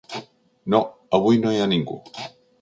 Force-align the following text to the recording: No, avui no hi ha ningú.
No, 0.75 0.79
avui 1.19 1.39
no 1.45 1.53
hi 1.57 1.61
ha 1.63 1.69
ningú. 1.75 2.01